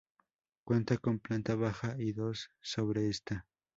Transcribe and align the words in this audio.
Cuenta 0.65 0.97
con 0.97 1.19
planta 1.19 1.53
baja 1.53 1.95
y 1.99 2.13
dos 2.13 2.49
sobre 2.59 3.07
esta. 3.07 3.45